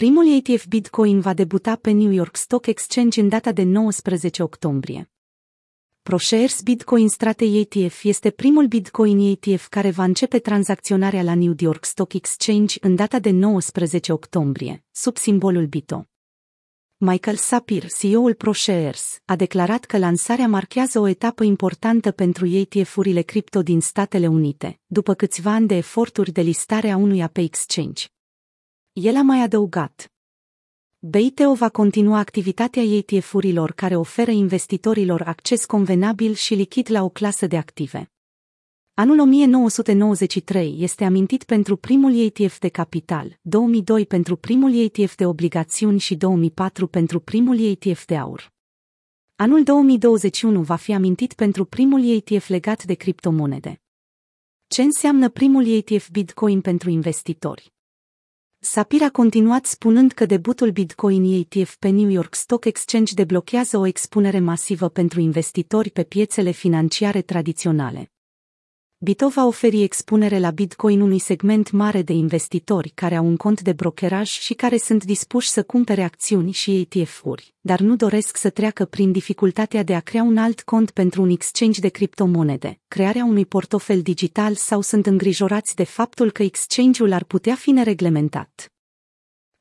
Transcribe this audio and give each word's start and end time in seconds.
Primul 0.00 0.26
ETF 0.26 0.66
Bitcoin 0.66 1.20
va 1.20 1.34
debuta 1.34 1.76
pe 1.76 1.90
New 1.90 2.10
York 2.10 2.36
Stock 2.36 2.66
Exchange 2.66 3.20
în 3.20 3.28
data 3.28 3.52
de 3.52 3.62
19 3.62 4.42
octombrie. 4.42 5.10
ProShares 6.02 6.60
Bitcoin 6.60 7.08
Strate 7.08 7.44
ETF 7.44 8.04
este 8.04 8.30
primul 8.30 8.66
Bitcoin 8.66 9.18
ETF 9.18 9.68
care 9.68 9.90
va 9.90 10.04
începe 10.04 10.38
tranzacționarea 10.38 11.22
la 11.22 11.34
New 11.34 11.54
York 11.58 11.84
Stock 11.84 12.12
Exchange 12.12 12.76
în 12.80 12.94
data 12.94 13.18
de 13.18 13.30
19 13.30 14.12
octombrie, 14.12 14.84
sub 14.90 15.16
simbolul 15.16 15.66
BITO. 15.66 16.08
Michael 16.96 17.36
Sapir, 17.36 17.86
CEO-ul 17.98 18.34
ProShares, 18.34 19.18
a 19.24 19.36
declarat 19.36 19.84
că 19.84 19.98
lansarea 19.98 20.48
marchează 20.48 20.98
o 20.98 21.08
etapă 21.08 21.44
importantă 21.44 22.10
pentru 22.10 22.46
ETF-urile 22.46 23.22
cripto 23.22 23.62
din 23.62 23.80
Statele 23.80 24.26
Unite, 24.26 24.80
după 24.86 25.14
câțiva 25.14 25.50
ani 25.52 25.66
de 25.66 25.74
eforturi 25.74 26.32
de 26.32 26.40
listare 26.40 26.90
a 26.90 26.96
unuia 26.96 27.28
pe 27.28 27.40
exchange. 27.40 28.04
El 29.00 29.16
a 29.16 29.22
mai 29.22 29.40
adăugat. 29.40 30.12
BITO 30.98 31.54
va 31.54 31.68
continua 31.68 32.18
activitatea 32.18 32.82
ETF-urilor 32.82 33.72
care 33.72 33.96
oferă 33.96 34.30
investitorilor 34.30 35.22
acces 35.22 35.64
convenabil 35.64 36.32
și 36.32 36.54
lichid 36.54 36.90
la 36.90 37.02
o 37.02 37.08
clasă 37.08 37.46
de 37.46 37.56
active. 37.56 38.10
Anul 38.94 39.18
1993 39.18 40.76
este 40.78 41.04
amintit 41.04 41.44
pentru 41.44 41.76
primul 41.76 42.18
ETF 42.18 42.58
de 42.58 42.68
capital, 42.68 43.38
2002 43.40 44.06
pentru 44.06 44.36
primul 44.36 44.74
ETF 44.74 45.16
de 45.16 45.26
obligațiuni 45.26 45.98
și 45.98 46.14
2004 46.16 46.86
pentru 46.86 47.20
primul 47.20 47.58
ETF 47.58 48.04
de 48.04 48.16
aur. 48.16 48.52
Anul 49.36 49.62
2021 49.62 50.62
va 50.62 50.76
fi 50.76 50.92
amintit 50.92 51.32
pentru 51.32 51.64
primul 51.64 52.10
ETF 52.10 52.48
legat 52.48 52.84
de 52.84 52.94
criptomonede. 52.94 53.80
Ce 54.66 54.82
înseamnă 54.82 55.28
primul 55.28 55.66
ETF 55.66 56.10
Bitcoin 56.10 56.60
pentru 56.60 56.90
investitori? 56.90 57.72
Sapir 58.66 59.02
a 59.02 59.10
continuat 59.10 59.66
spunând 59.66 60.12
că 60.12 60.26
debutul 60.26 60.70
Bitcoin 60.70 61.24
ETF 61.24 61.76
pe 61.76 61.88
New 61.88 62.08
York 62.08 62.34
Stock 62.34 62.64
Exchange 62.64 63.14
deblochează 63.14 63.78
o 63.78 63.86
expunere 63.86 64.38
masivă 64.38 64.88
pentru 64.88 65.20
investitori 65.20 65.90
pe 65.90 66.02
piețele 66.02 66.50
financiare 66.50 67.22
tradiționale. 67.22 68.13
Bito 69.04 69.28
va 69.28 69.46
oferi 69.46 69.82
expunere 69.82 70.38
la 70.38 70.50
Bitcoin 70.50 71.00
unui 71.00 71.18
segment 71.18 71.70
mare 71.70 72.02
de 72.02 72.12
investitori 72.12 72.92
care 72.94 73.14
au 73.14 73.26
un 73.26 73.36
cont 73.36 73.60
de 73.60 73.72
brokeraj 73.72 74.28
și 74.28 74.54
care 74.54 74.76
sunt 74.76 75.04
dispuși 75.04 75.48
să 75.48 75.62
cumpere 75.62 76.02
acțiuni 76.02 76.52
și 76.52 76.88
ETF-uri, 76.90 77.54
dar 77.60 77.80
nu 77.80 77.96
doresc 77.96 78.36
să 78.36 78.50
treacă 78.50 78.84
prin 78.84 79.12
dificultatea 79.12 79.82
de 79.82 79.94
a 79.94 80.00
crea 80.00 80.22
un 80.22 80.36
alt 80.36 80.62
cont 80.62 80.90
pentru 80.90 81.22
un 81.22 81.30
exchange 81.30 81.80
de 81.80 81.88
criptomonede, 81.88 82.80
crearea 82.88 83.24
unui 83.24 83.46
portofel 83.46 84.02
digital 84.02 84.54
sau 84.54 84.80
sunt 84.80 85.06
îngrijorați 85.06 85.74
de 85.74 85.84
faptul 85.84 86.30
că 86.30 86.42
exchange-ul 86.42 87.12
ar 87.12 87.24
putea 87.24 87.54
fi 87.54 87.70
nereglementat. 87.70 88.73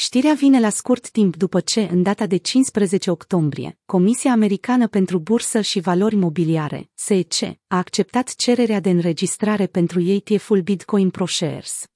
Știrea 0.00 0.32
vine 0.32 0.60
la 0.60 0.68
scurt 0.68 1.10
timp 1.10 1.36
după 1.36 1.60
ce, 1.60 1.80
în 1.90 2.02
data 2.02 2.26
de 2.26 2.36
15 2.36 3.10
octombrie, 3.10 3.78
Comisia 3.86 4.32
Americană 4.32 4.88
pentru 4.88 5.18
Bursă 5.18 5.60
și 5.60 5.80
Valori 5.80 6.14
Mobiliare, 6.14 6.90
SEC, 6.94 7.32
a 7.66 7.76
acceptat 7.76 8.34
cererea 8.34 8.80
de 8.80 8.90
înregistrare 8.90 9.66
pentru 9.66 10.00
ETF-ul 10.00 10.60
Bitcoin 10.60 11.10
ProShares. 11.10 11.86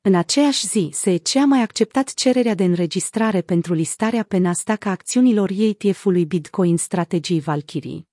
În 0.00 0.14
aceeași 0.14 0.66
zi, 0.66 0.90
SEC 0.92 1.36
a 1.36 1.44
mai 1.44 1.62
acceptat 1.62 2.14
cererea 2.14 2.54
de 2.54 2.64
înregistrare 2.64 3.40
pentru 3.40 3.74
listarea 3.74 4.22
pe 4.22 4.36
Nasdaq 4.36 4.84
a 4.84 4.90
acțiunilor 4.90 5.50
ETF-ului 5.50 6.26
Bitcoin 6.26 6.76
Strategii 6.76 7.40
Valkyrie. 7.40 8.08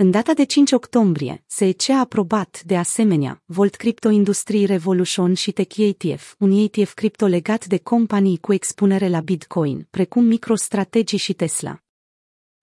În 0.00 0.10
data 0.10 0.34
de 0.34 0.44
5 0.44 0.72
octombrie, 0.72 1.44
SEC 1.46 1.88
a 1.88 1.98
aprobat, 1.98 2.62
de 2.64 2.76
asemenea, 2.76 3.42
Volt 3.44 3.74
Crypto 3.74 4.10
Industry 4.10 4.64
Revolution 4.64 5.34
și 5.34 5.52
Tech 5.52 5.76
ETF, 5.76 6.34
un 6.38 6.50
ETF 6.50 6.94
cripto 6.94 7.26
legat 7.26 7.66
de 7.66 7.78
companii 7.78 8.38
cu 8.38 8.52
expunere 8.52 9.08
la 9.08 9.20
Bitcoin, 9.20 9.86
precum 9.90 10.24
MicroStrategy 10.24 11.16
și 11.16 11.32
Tesla. 11.32 11.82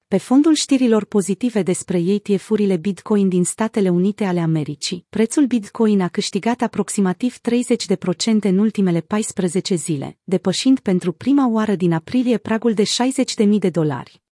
Pe 0.08 0.18
fondul 0.18 0.54
știrilor 0.54 1.06
pozitive 1.06 1.62
despre 1.62 1.98
ETF-urile 1.98 2.78
Bitcoin 2.78 3.30
din 3.30 3.44
Statele 3.44 3.90
Unite 3.90 4.26
ale 4.26 4.40
Americii, 4.40 5.06
prețul 5.10 5.46
Bitcoin 5.46 6.02
a 6.02 6.08
câștigat 6.08 6.62
aproximativ 6.62 7.38
30% 7.38 7.40
în 8.42 8.58
ultimele 8.58 9.02
14 9.02 9.76
zile, 9.76 10.18
depășind 10.24 10.80
pentru 10.80 11.12
prima 11.12 11.48
oară 11.48 11.76
din 11.76 11.94
aprilie 11.94 12.38
pragul 12.38 12.74
de 12.74 12.84
60.000 12.84 13.48
de 13.60 13.70
dolari. 13.70 14.24